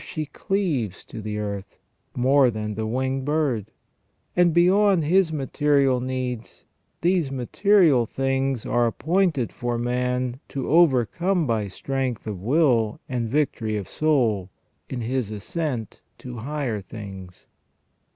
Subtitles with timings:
[0.03, 1.77] she cleaves to the earth,
[2.17, 3.67] more than the winged bird;
[4.35, 6.65] and beyond his material needs,
[7.01, 13.77] these material things are appointed for man to overcome by strength of will and victory
[13.77, 14.49] of soul,
[14.89, 17.45] in his ascent to higher things.